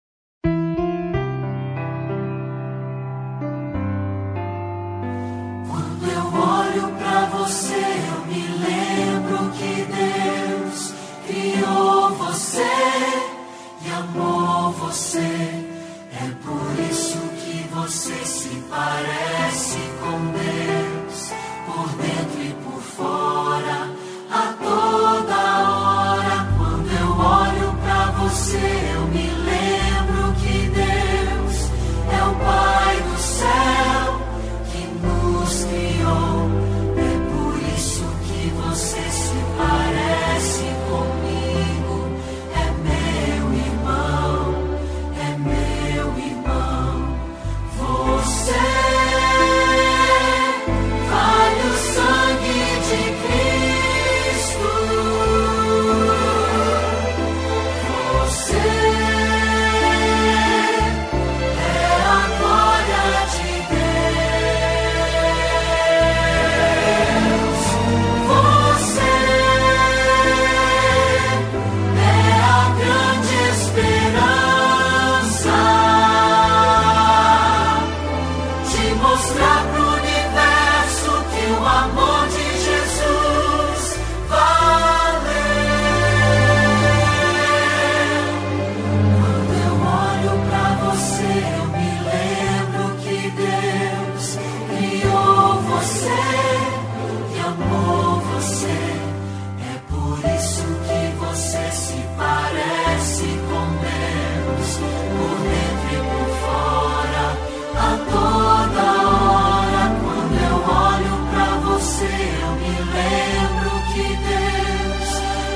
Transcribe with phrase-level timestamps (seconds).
[113.97, 115.09] Deus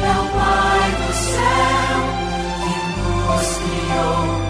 [0.03, 1.99] é o Pai do céu
[2.63, 4.40] que nos criou.